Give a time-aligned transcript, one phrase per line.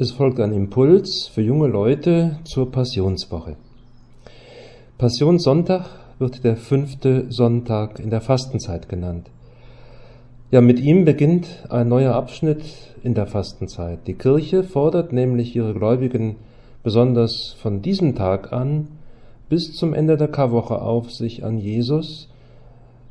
[0.00, 3.56] Es folgt ein Impuls für junge Leute zur Passionswoche.
[4.96, 5.86] Passionssonntag
[6.20, 9.28] wird der fünfte Sonntag in der Fastenzeit genannt.
[10.52, 12.62] Ja, mit ihm beginnt ein neuer Abschnitt
[13.02, 14.06] in der Fastenzeit.
[14.06, 16.36] Die Kirche fordert nämlich ihre Gläubigen
[16.84, 18.86] besonders von diesem Tag an
[19.48, 22.28] bis zum Ende der Karwoche auf, sich an Jesus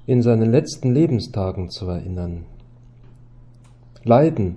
[0.06, 2.46] in seinen letzten Lebenstagen zu erinnern.
[4.06, 4.56] Leiden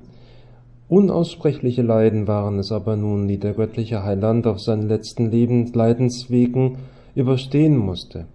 [0.91, 5.31] Unaussprechliche Leiden waren es aber nun, die der göttliche Heiland auf seinen letzten
[5.73, 6.79] Leidenswegen
[7.15, 8.27] überstehen musste.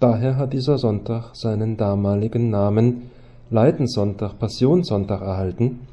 [0.00, 3.10] Daher hat dieser Sonntag seinen damaligen Namen
[3.48, 5.86] Leidenssonntag, Passionssonntag erhalten,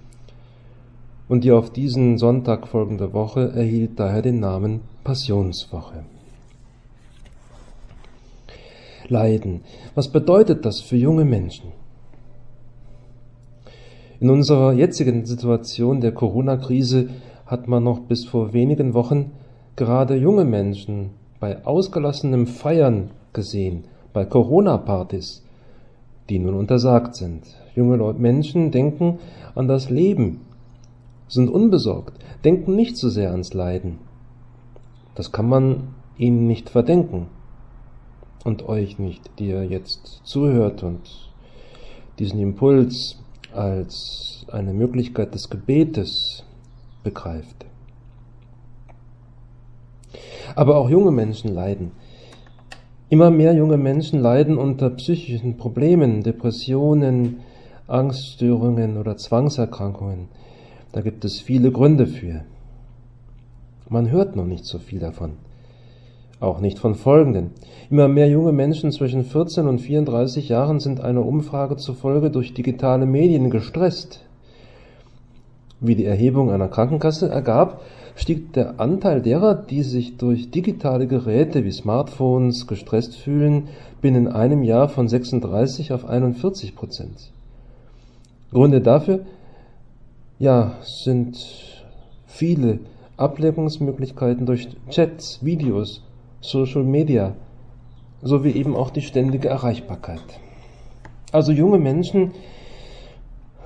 [1.30, 6.04] und die auf diesen Sonntag folgende Woche erhielt daher den Namen Passionswoche.
[9.08, 9.62] Leiden.
[9.94, 11.81] Was bedeutet das für junge Menschen?
[14.22, 17.10] In unserer jetzigen Situation der Corona-Krise
[17.48, 19.32] hat man noch bis vor wenigen Wochen
[19.76, 25.44] gerade junge Menschen bei ausgelassenem Feiern gesehen, bei Corona-Partys,
[26.30, 27.46] die nun untersagt sind.
[27.76, 29.18] Junge Menschen denken
[29.56, 30.42] an das Leben,
[31.28, 32.14] sind unbesorgt,
[32.44, 33.98] denken nicht so sehr ans Leiden.
[35.16, 37.26] Das kann man ihnen nicht verdenken
[38.46, 41.32] und euch nicht, die ihr jetzt zuhört und
[42.20, 43.21] diesen Impuls
[43.54, 46.44] als eine Möglichkeit des Gebetes
[47.04, 47.66] begreift.
[50.56, 51.92] Aber auch junge Menschen leiden.
[53.10, 57.42] Immer mehr junge Menschen leiden unter psychischen Problemen, Depressionen,
[57.88, 60.30] Angststörungen oder Zwangserkrankungen.
[60.92, 62.46] Da gibt es viele Gründe für.
[63.90, 65.34] Man hört noch nicht so viel davon
[66.42, 67.52] auch nicht von folgenden.
[67.90, 73.06] Immer mehr junge Menschen zwischen 14 und 34 Jahren sind einer Umfrage zufolge durch digitale
[73.06, 74.26] Medien gestresst.
[75.80, 77.82] Wie die Erhebung einer Krankenkasse ergab,
[78.16, 83.70] stieg der Anteil derer, die sich durch digitale Geräte wie Smartphones gestresst fühlen,
[84.02, 87.32] binnen einem Jahr von 36 auf 41 Prozent.
[88.52, 89.22] Gründe dafür,
[90.40, 91.38] ja, sind
[92.26, 92.80] viele
[93.18, 96.02] Ablenkungsmöglichkeiten durch Chats, Videos,
[96.42, 97.36] Social Media
[98.22, 100.24] sowie eben auch die ständige Erreichbarkeit.
[101.32, 102.32] Also junge Menschen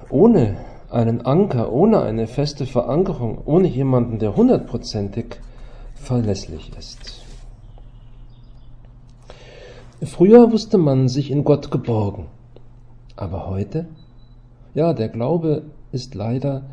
[0.10, 0.58] ohne
[0.92, 5.38] einen Anker, ohne eine feste Verankerung, ohne jemanden, der hundertprozentig
[5.96, 7.24] verlässlich ist.
[10.04, 12.28] Früher wusste man sich in Gott geborgen,
[13.16, 13.88] aber heute,
[14.74, 16.64] ja, der Glaube ist leider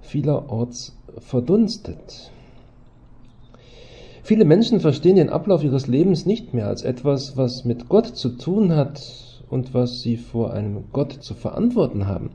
[0.00, 2.30] vielerorts verdunstet.
[4.24, 8.30] Viele Menschen verstehen den Ablauf ihres Lebens nicht mehr als etwas, was mit Gott zu
[8.30, 9.02] tun hat
[9.50, 12.30] und was sie vor einem Gott zu verantworten haben.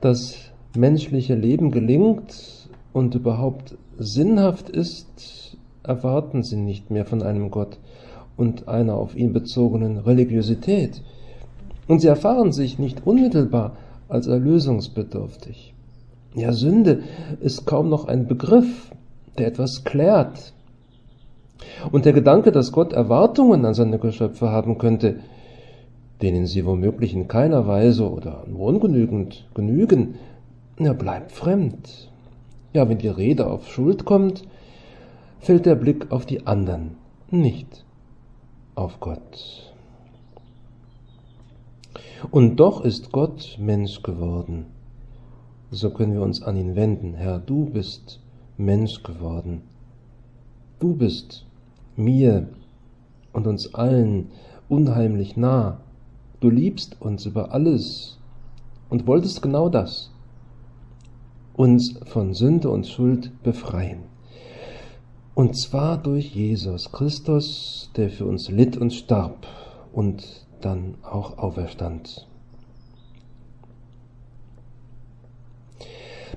[0.00, 0.34] Das
[0.74, 7.76] menschliche Leben gelingt und überhaupt sinnhaft ist, erwarten sie nicht mehr von einem Gott
[8.38, 11.02] und einer auf ihn bezogenen Religiosität.
[11.86, 13.76] Und sie erfahren sich nicht unmittelbar
[14.08, 15.74] als erlösungsbedürftig.
[16.34, 17.02] Ja, Sünde
[17.42, 18.90] ist kaum noch ein Begriff,
[19.36, 20.54] der etwas klärt,
[21.92, 25.20] und der Gedanke, dass Gott Erwartungen an seine Geschöpfe haben könnte,
[26.22, 30.14] denen sie womöglich in keiner Weise oder nur ungenügend genügen,
[30.76, 32.10] er bleibt fremd.
[32.72, 34.42] Ja, wenn die Rede auf Schuld kommt,
[35.38, 36.96] fällt der Blick auf die anderen,
[37.30, 37.84] nicht
[38.74, 39.72] auf Gott.
[42.30, 44.66] Und doch ist Gott Mensch geworden.
[45.70, 47.14] So können wir uns an ihn wenden.
[47.14, 48.20] Herr, du bist
[48.56, 49.62] Mensch geworden.
[50.78, 51.44] Du bist
[51.96, 52.48] mir
[53.32, 54.30] und uns allen
[54.68, 55.80] unheimlich nah.
[56.40, 58.18] Du liebst uns über alles
[58.88, 60.10] und wolltest genau das,
[61.54, 64.04] uns von Sünde und Schuld befreien.
[65.34, 69.46] Und zwar durch Jesus Christus, der für uns litt und starb
[69.92, 72.28] und dann auch auferstand.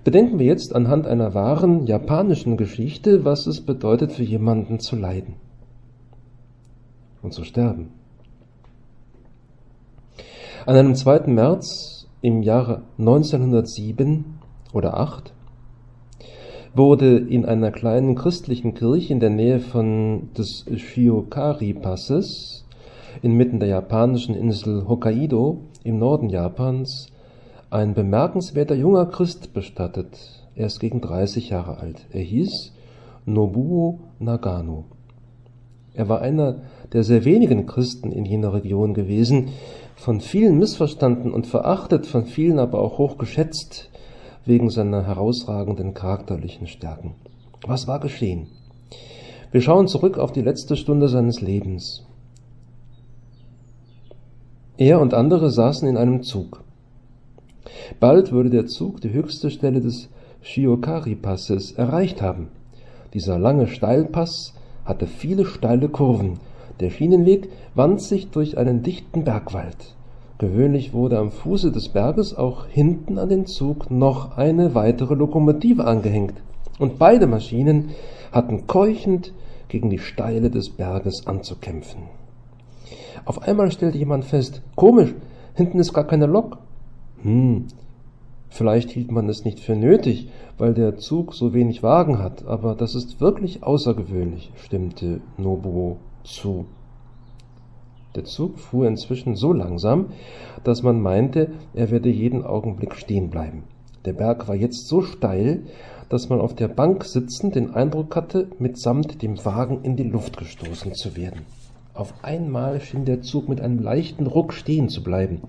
[0.04, 5.36] Bedenken wir jetzt anhand einer wahren japanischen Geschichte, was es bedeutet, für jemanden zu leiden
[7.22, 7.92] und zu sterben.
[10.66, 11.28] An einem 2.
[11.28, 14.40] März im Jahre 1907
[14.74, 15.34] oder 8
[16.74, 22.66] wurde in einer kleinen christlichen Kirche in der Nähe von des Shiokari-Passes
[23.22, 27.08] inmitten der japanischen Insel Hokkaido im Norden Japans
[27.70, 30.18] ein bemerkenswerter junger Christ bestattet,
[30.56, 32.06] erst gegen 30 Jahre alt.
[32.12, 32.74] Er hieß
[33.26, 34.86] Nobuo Nagano.
[35.94, 36.62] Er war einer
[36.94, 39.50] der sehr wenigen Christen in jener Region gewesen,
[39.96, 43.90] von vielen missverstanden und verachtet, von vielen aber auch hochgeschätzt,
[44.46, 47.16] wegen seiner herausragenden charakterlichen Stärken.
[47.66, 48.48] Was war geschehen?
[49.52, 52.06] Wir schauen zurück auf die letzte Stunde seines Lebens.
[54.78, 56.64] Er und andere saßen in einem Zug.
[58.00, 60.10] Bald würde der Zug die höchste Stelle des
[60.42, 62.50] Shiokari-Passes erreicht haben.
[63.14, 64.54] Dieser lange Steilpass
[64.86, 66.40] hatte viele steile Kurven.
[66.80, 69.96] Der Schienenweg wand sich durch einen dichten Bergwald.
[70.38, 75.86] Gewöhnlich wurde am Fuße des Berges auch hinten an den Zug noch eine weitere Lokomotive
[75.86, 76.36] angehängt,
[76.78, 77.90] und beide Maschinen
[78.32, 79.34] hatten keuchend
[79.68, 82.04] gegen die Steile des Berges anzukämpfen.
[83.26, 85.16] Auf einmal stellte jemand fest, komisch,
[85.56, 86.60] hinten ist gar keine Lok.
[87.24, 87.66] Hm,
[88.48, 92.76] vielleicht hielt man es nicht für nötig, weil der Zug so wenig Wagen hat, aber
[92.76, 95.98] das ist wirklich außergewöhnlich, stimmte Nobuo
[96.28, 96.66] zu.
[98.16, 100.08] Der Zug fuhr inzwischen so langsam,
[100.64, 103.64] dass man meinte, er werde jeden Augenblick stehen bleiben.
[104.06, 105.64] Der Berg war jetzt so steil,
[106.10, 110.38] dass man auf der Bank sitzend den Eindruck hatte, mitsamt dem Wagen in die Luft
[110.38, 111.42] gestoßen zu werden.
[111.94, 115.42] Auf einmal schien der Zug mit einem leichten Ruck stehen zu bleiben.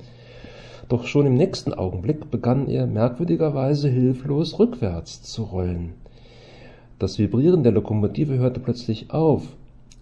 [0.89, 5.95] Doch schon im nächsten Augenblick begann er merkwürdigerweise hilflos rückwärts zu rollen.
[6.99, 9.43] Das Vibrieren der Lokomotive hörte plötzlich auf,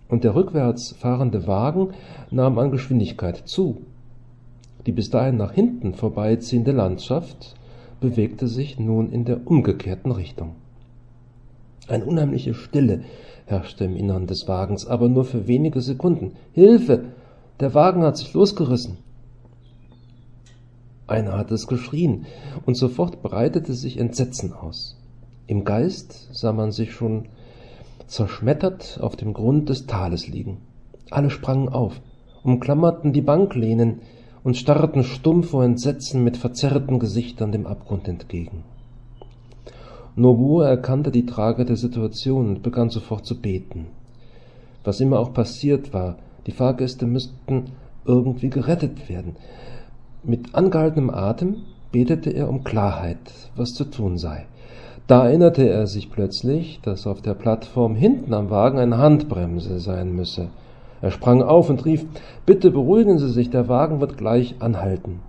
[0.09, 1.91] und der rückwärts fahrende Wagen
[2.31, 3.83] nahm an Geschwindigkeit zu.
[4.87, 7.57] Die bis dahin nach hinten vorbeiziehende Landschaft
[8.01, 10.53] bewegte sich nun in der umgekehrten Richtung.
[11.89, 13.03] Eine unheimliche Stille
[13.47, 16.33] herrschte im Innern des Wagens, aber nur für wenige Sekunden.
[16.53, 17.05] Hilfe!
[17.61, 18.99] Der Wagen hat sich losgerissen.
[21.07, 22.27] Einer hatte es geschrien,
[22.67, 24.97] und sofort breitete sich Entsetzen aus.
[25.47, 27.27] Im Geist sah man sich schon
[28.07, 30.59] zerschmettert auf dem Grund des Tales liegen.
[31.11, 32.01] Alle sprangen auf,
[32.43, 34.01] umklammerten die Banklehnen
[34.45, 38.63] und starrten stumm vor Entsetzen mit verzerrten Gesichtern dem Abgrund entgegen.
[40.15, 43.87] Nobuo erkannte die Trage der Situation und begann sofort zu beten.
[44.83, 46.17] Was immer auch passiert war,
[46.47, 47.73] die Fahrgäste müssten
[48.05, 49.37] irgendwie gerettet werden.
[50.23, 51.57] Mit angehaltenem Atem
[51.93, 53.19] betete er um Klarheit,
[53.57, 54.47] was zu tun sei.
[55.07, 60.13] Da erinnerte er sich plötzlich, dass auf der Plattform hinten am Wagen eine Handbremse sein
[60.13, 60.49] müsse.
[61.01, 62.05] Er sprang auf und rief,
[62.45, 65.21] bitte beruhigen Sie sich, der Wagen wird gleich anhalten.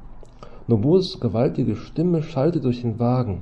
[0.65, 3.41] Nobus gewaltige Stimme schallte durch den Wagen.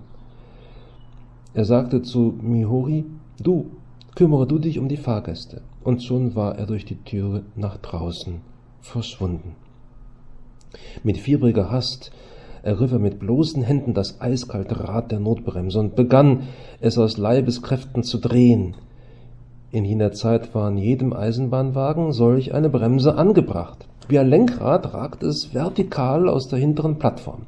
[1.54, 3.06] Er sagte zu Mihori,
[3.42, 3.68] du,
[4.16, 5.62] kümmere du dich um die Fahrgäste.
[5.84, 8.42] Und schon war er durch die Türe nach draußen
[8.82, 9.56] verschwunden.
[11.04, 12.12] Mit fiebriger Hast
[12.66, 16.48] ergriff er mit bloßen Händen das eiskalte Rad der Notbremse und begann,
[16.82, 18.76] es aus Leibeskräften zu drehen.
[19.72, 23.86] In jener Zeit war an jedem Eisenbahnwagen solch eine Bremse angebracht.
[24.08, 27.44] Wie ein Lenkrad ragte es vertikal aus der hinteren Plattform.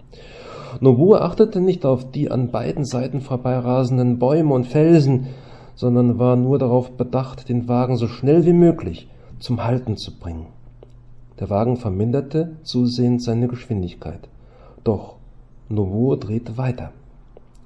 [0.81, 5.27] Nobuo achtete nicht auf die an beiden Seiten vorbeirasenden Bäume und Felsen,
[5.73, 9.07] sondern war nur darauf bedacht, den Wagen so schnell wie möglich
[9.39, 10.47] zum Halten zu bringen.
[11.39, 14.27] Der Wagen verminderte zusehends seine Geschwindigkeit.
[14.83, 15.15] Doch
[15.69, 16.91] Nobuo drehte weiter.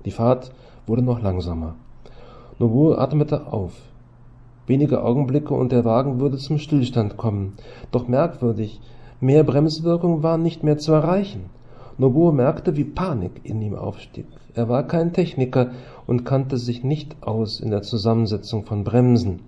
[0.05, 0.51] Die Fahrt
[0.87, 1.75] wurde noch langsamer.
[2.57, 3.73] Nobuo atmete auf.
[4.67, 7.53] Wenige Augenblicke und der Wagen würde zum Stillstand kommen.
[7.91, 8.79] Doch merkwürdig,
[9.19, 11.49] mehr Bremswirkung war nicht mehr zu erreichen.
[11.97, 14.25] Nobuo merkte, wie Panik in ihm aufstieg.
[14.53, 15.71] Er war kein Techniker
[16.07, 19.39] und kannte sich nicht aus in der Zusammensetzung von Bremsen.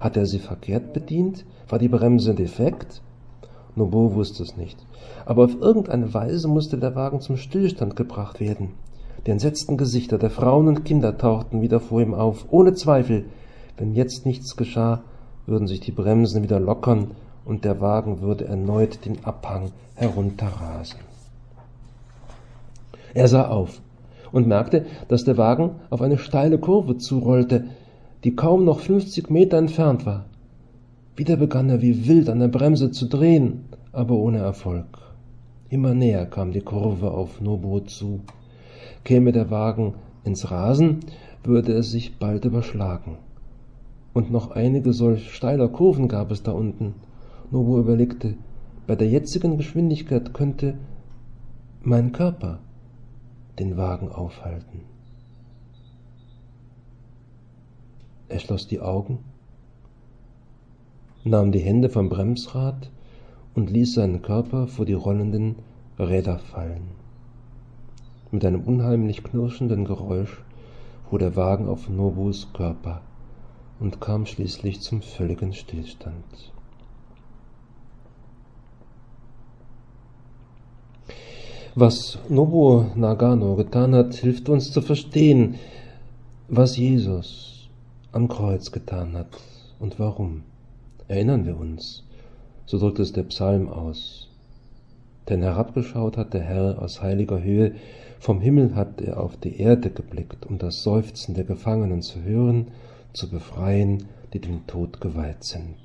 [0.00, 1.44] Hat er sie verkehrt bedient?
[1.68, 3.02] War die Bremse defekt?
[3.76, 4.78] Nobuo wusste es nicht
[5.26, 8.70] aber auf irgendeine Weise musste der Wagen zum Stillstand gebracht werden.
[9.26, 12.46] Die entsetzten Gesichter der Frauen und Kinder tauchten wieder vor ihm auf.
[12.50, 13.24] Ohne Zweifel,
[13.76, 15.02] wenn jetzt nichts geschah,
[15.46, 17.10] würden sich die Bremsen wieder lockern
[17.44, 21.00] und der Wagen würde erneut den Abhang herunterrasen.
[23.14, 23.80] Er sah auf
[24.30, 27.64] und merkte, dass der Wagen auf eine steile Kurve zurollte,
[28.22, 30.26] die kaum noch 50 Meter entfernt war.
[31.16, 34.86] Wieder begann er wie wild an der Bremse zu drehen, aber ohne Erfolg.
[35.70, 38.20] Immer näher kam die Kurve auf Nobuo zu.
[39.02, 39.94] Käme der Wagen
[40.24, 41.00] ins Rasen,
[41.42, 43.16] würde es sich bald überschlagen.
[44.12, 46.94] Und noch einige solch steiler Kurven gab es da unten.
[47.50, 48.34] Nobuo überlegte,
[48.86, 50.74] bei der jetzigen Geschwindigkeit könnte
[51.82, 52.58] mein Körper
[53.58, 54.82] den Wagen aufhalten.
[58.28, 59.18] Er schloss die Augen,
[61.26, 62.88] nahm die Hände vom Bremsrad
[63.54, 65.56] und ließ seinen Körper vor die rollenden
[65.98, 66.88] Räder fallen.
[68.30, 70.42] Mit einem unheimlich knirschenden Geräusch
[71.08, 73.00] fuhr der Wagen auf Nobus Körper
[73.80, 76.52] und kam schließlich zum völligen Stillstand.
[81.74, 85.56] Was Nobuo Nagano getan hat, hilft uns zu verstehen,
[86.48, 87.68] was Jesus
[88.12, 89.28] am Kreuz getan hat
[89.78, 90.42] und warum.
[91.08, 92.04] Erinnern wir uns,
[92.66, 94.28] so drückt es der Psalm aus.
[95.28, 97.74] Denn herabgeschaut hat der Herr aus heiliger Höhe,
[98.18, 102.68] vom Himmel hat er auf die Erde geblickt, um das Seufzen der Gefangenen zu hören,
[103.12, 105.76] zu befreien, die dem Tod geweiht sind.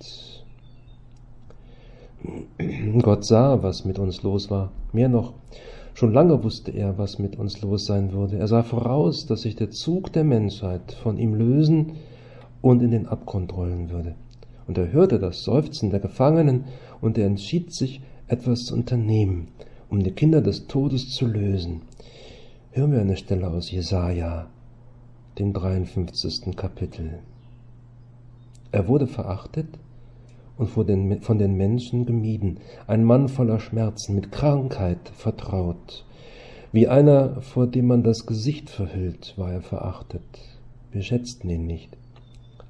[3.02, 4.72] Gott sah, was mit uns los war.
[4.92, 5.34] Mehr noch,
[5.94, 8.38] schon lange wusste er, was mit uns los sein würde.
[8.38, 11.94] Er sah voraus, dass sich der Zug der Menschheit von ihm lösen
[12.62, 14.16] und in den Abgrund rollen würde.
[14.68, 16.66] Und er hörte das Seufzen der Gefangenen
[17.02, 19.50] und er entschied sich, etwas zu unternehmen,
[19.90, 21.82] um die Kinder des Todes zu lösen.
[22.72, 24.48] Hören wir eine Stelle aus Jesaja,
[25.38, 26.56] dem 53.
[26.56, 27.20] Kapitel.
[28.72, 29.68] Er wurde verachtet
[30.58, 36.06] und von den Menschen gemieden, ein Mann voller Schmerzen, mit Krankheit vertraut.
[36.72, 40.22] Wie einer, vor dem man das Gesicht verhüllt, war er verachtet.
[40.92, 41.98] Wir schätzten ihn nicht.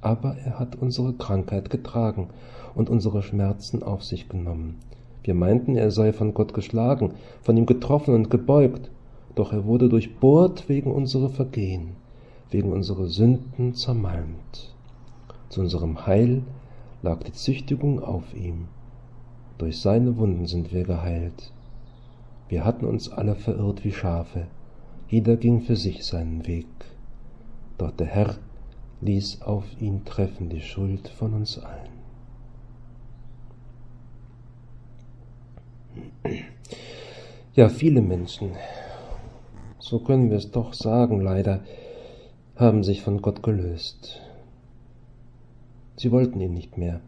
[0.02, 2.30] Aber er hat unsere Krankheit getragen
[2.76, 4.80] und unsere Schmerzen auf sich genommen.
[5.24, 8.90] Wir meinten, er sei von Gott geschlagen, von ihm getroffen und gebeugt,
[9.36, 11.96] doch er wurde durchbohrt wegen unserer Vergehen,
[12.50, 14.76] wegen unserer Sünden zermalmt.
[15.50, 16.42] Zu unserem Heil
[17.04, 18.68] lag die Züchtigung auf ihm.
[19.58, 21.52] Durch seine Wunden sind wir geheilt.
[22.50, 24.48] Wir hatten uns alle verirrt wie Schafe,
[25.08, 26.68] jeder ging für sich seinen Weg.
[27.78, 28.36] Doch der Herr
[29.02, 31.90] ließ auf ihn treffen die Schuld von uns allen.
[37.54, 38.52] Ja, viele Menschen,
[39.80, 41.62] so können wir es doch sagen, leider,
[42.56, 44.22] haben sich von Gott gelöst.
[45.98, 47.02] Sie wollten ihn nicht mehr.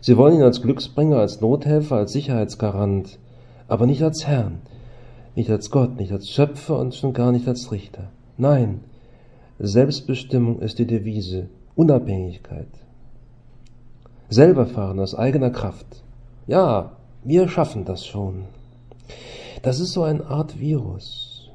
[0.00, 3.18] Sie wollen ihn als Glücksbringer, als Nothelfer, als Sicherheitsgarant,
[3.66, 4.60] aber nicht als Herrn,
[5.34, 8.10] nicht als Gott, nicht als Schöpfer und schon gar nicht als Richter.
[8.38, 8.80] Nein,
[9.58, 12.68] Selbstbestimmung ist die Devise, Unabhängigkeit.
[14.28, 16.04] Selber fahren aus eigener Kraft.
[16.46, 16.92] Ja,
[17.24, 18.44] wir schaffen das schon.
[19.62, 21.50] Das ist so eine Art Virus.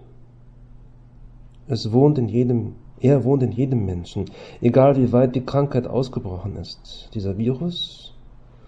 [1.67, 4.31] Es wohnt in jedem er wohnt in jedem Menschen,
[4.61, 7.09] egal wie weit die Krankheit ausgebrochen ist.
[7.13, 8.13] Dieser Virus,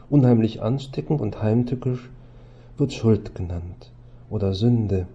[0.09, 2.09] unheimlich ansteckend und heimtückisch,
[2.77, 3.93] wird Schuld genannt
[4.29, 5.07] oder Sünde.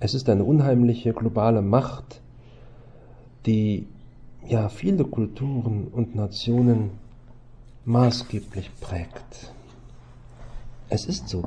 [0.00, 2.20] Es ist eine unheimliche globale Macht,
[3.46, 3.86] die
[4.48, 6.90] ja viele Kulturen und Nationen
[7.84, 9.52] maßgeblich prägt.
[10.88, 11.44] Es ist so.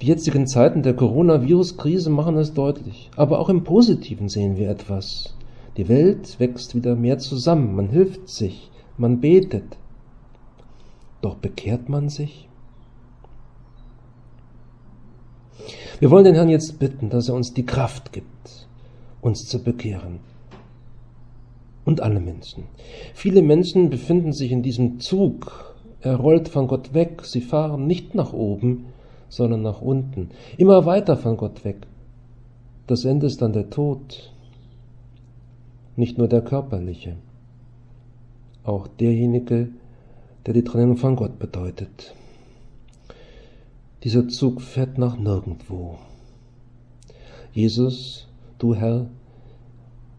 [0.00, 3.10] Die jetzigen Zeiten der Coronavirus-Krise machen es deutlich.
[3.16, 5.34] Aber auch im Positiven sehen wir etwas.
[5.76, 9.76] Die Welt wächst wieder mehr zusammen, man hilft sich, man betet.
[11.20, 12.48] Doch bekehrt man sich?
[16.00, 18.66] Wir wollen den Herrn jetzt bitten, dass er uns die Kraft gibt,
[19.20, 20.20] uns zu bekehren.
[21.90, 22.66] Und alle Menschen.
[23.14, 25.74] Viele Menschen befinden sich in diesem Zug.
[26.00, 27.24] Er rollt von Gott weg.
[27.24, 28.84] Sie fahren nicht nach oben,
[29.28, 30.30] sondern nach unten.
[30.56, 31.88] Immer weiter von Gott weg.
[32.86, 34.32] Das Ende ist dann der Tod
[35.96, 37.16] nicht nur der körperliche,
[38.62, 39.70] auch derjenige,
[40.46, 42.14] der die Trennung von Gott bedeutet.
[44.04, 45.98] Dieser Zug fährt nach nirgendwo.
[47.52, 48.28] Jesus,
[48.60, 49.08] du Herr,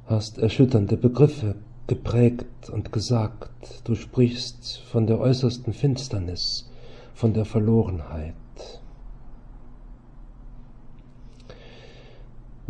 [0.05, 1.55] hast erschütternde Begriffe
[1.88, 3.81] geprägt und gesagt.
[3.84, 6.70] Du sprichst von der äußersten Finsternis,
[7.13, 8.36] von der Verlorenheit.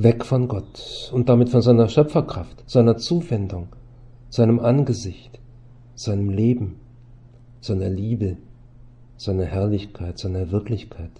[0.04, 3.68] weg von Gott und damit von seiner Schöpferkraft, seiner Zuwendung,
[4.30, 5.40] seinem Angesicht,
[5.96, 6.80] seinem Leben,
[7.60, 8.38] seiner Liebe,
[9.18, 11.12] seiner Herrlichkeit, seiner Wirklichkeit.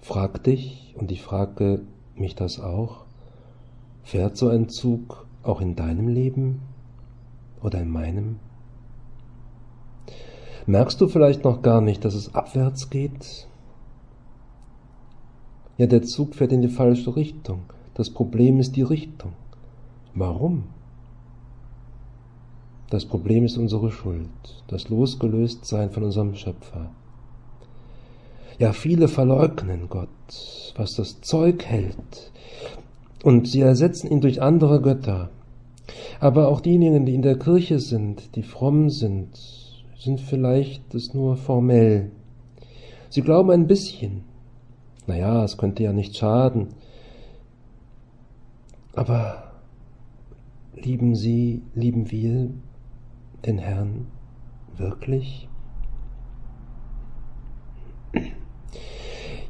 [0.00, 1.82] Frag dich, und ich frage
[2.18, 3.04] mich das auch,
[4.02, 6.62] fährt so ein Zug auch in deinem Leben
[7.62, 8.38] oder in meinem?
[10.66, 13.48] Merkst du vielleicht noch gar nicht, dass es abwärts geht,
[15.78, 17.62] ja, der Zug fährt in die falsche Richtung.
[17.94, 19.32] Das Problem ist die Richtung.
[20.14, 20.64] Warum?
[22.90, 24.28] Das Problem ist unsere Schuld,
[24.68, 26.90] das Losgelöstsein von unserem Schöpfer.
[28.62, 30.08] Ja, viele verleugnen Gott,
[30.76, 32.30] was das Zeug hält,
[33.24, 35.30] und sie ersetzen ihn durch andere Götter.
[36.20, 39.30] Aber auch diejenigen, die in der Kirche sind, die fromm sind,
[39.98, 42.12] sind vielleicht es nur formell.
[43.08, 44.22] Sie glauben ein bisschen,
[45.08, 46.68] naja, es könnte ja nicht schaden.
[48.94, 49.54] Aber
[50.76, 52.50] lieben Sie, lieben wir
[53.44, 54.06] den Herrn
[54.76, 55.48] wirklich?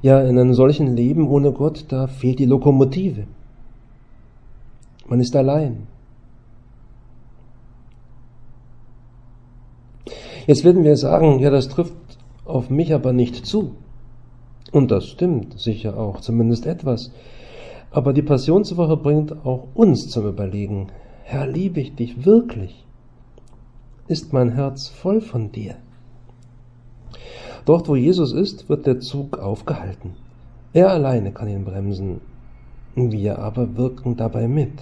[0.02, 3.24] Ja, in einem solchen Leben ohne Gott, da fehlt die Lokomotive.
[5.06, 5.86] Man ist allein.
[10.46, 11.94] Jetzt werden wir sagen, ja, das trifft
[12.44, 13.76] auf mich aber nicht zu.
[14.72, 17.12] Und das stimmt sicher auch, zumindest etwas.
[17.92, 20.88] Aber die Passionswoche bringt auch uns zum Überlegen.
[21.22, 22.84] Herr, liebe ich dich wirklich?
[24.08, 25.76] Ist mein Herz voll von dir?
[27.64, 30.14] Dort, wo Jesus ist, wird der Zug aufgehalten.
[30.72, 32.20] Er alleine kann ihn bremsen.
[32.94, 34.72] Wir aber wirken dabei mit.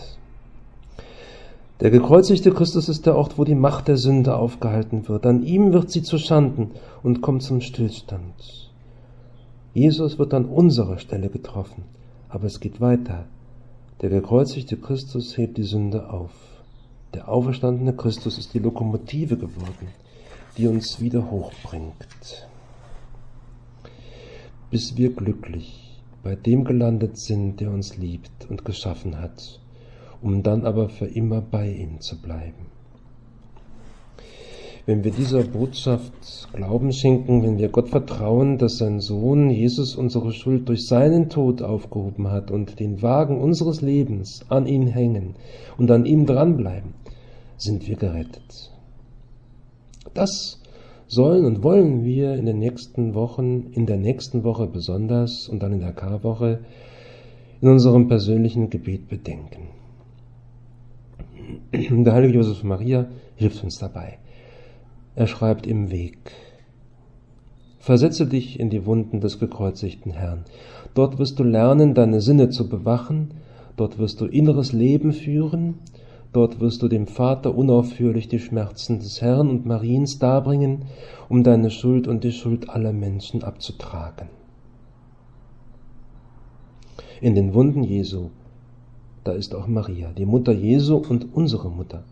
[1.81, 5.25] Der gekreuzigte Christus ist der Ort, wo die Macht der Sünde aufgehalten wird.
[5.25, 8.71] An ihm wird sie zu Schanden und kommt zum Stillstand.
[9.73, 11.85] Jesus wird an unserer Stelle getroffen,
[12.29, 13.25] aber es geht weiter.
[14.03, 16.33] Der gekreuzigte Christus hebt die Sünde auf.
[17.15, 19.89] Der auferstandene Christus ist die Lokomotive geworden,
[20.57, 22.47] die uns wieder hochbringt
[24.71, 29.61] bis wir glücklich bei dem gelandet sind, der uns liebt und geschaffen hat,
[30.23, 32.67] um dann aber für immer bei ihm zu bleiben.
[34.87, 40.33] Wenn wir dieser Botschaft Glauben schenken, wenn wir Gott vertrauen, dass sein Sohn Jesus unsere
[40.33, 45.35] Schuld durch seinen Tod aufgehoben hat und den Wagen unseres Lebens an ihn hängen
[45.79, 46.95] und an ihm dranbleiben,
[47.57, 48.73] sind wir gerettet.
[50.15, 50.61] Das
[51.07, 55.73] sollen und wollen wir in den nächsten Wochen, in der nächsten Woche besonders und dann
[55.73, 56.61] in der Karwoche
[57.61, 59.69] in unserem persönlichen Gebet bedenken.
[61.73, 64.19] Der heilige Josef Maria hilft uns dabei.
[65.17, 66.17] Er schreibt im Weg.
[67.79, 70.45] Versetze dich in die Wunden des gekreuzigten Herrn.
[70.95, 73.33] Dort wirst du lernen, deine Sinne zu bewachen,
[73.77, 75.75] dort wirst du inneres Leben führen,
[76.33, 80.85] Dort wirst du dem Vater unaufhörlich die Schmerzen des Herrn und Mariens darbringen,
[81.29, 84.29] um deine Schuld und die Schuld aller Menschen abzutragen.
[87.21, 88.31] In den Wunden Jesu,
[89.25, 92.05] da ist auch Maria, die Mutter Jesu und unsere Mutter.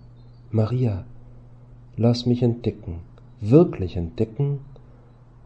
[0.51, 1.05] Maria,
[1.97, 3.01] lass mich entdecken,
[3.41, 4.61] wirklich entdecken,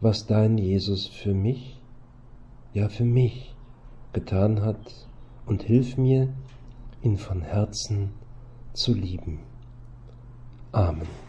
[0.01, 1.79] was dein Jesus für mich,
[2.73, 3.53] ja für mich
[4.13, 5.07] getan hat
[5.45, 6.29] und hilf mir,
[7.03, 8.09] ihn von Herzen
[8.73, 9.39] zu lieben.
[10.71, 11.22] Amen.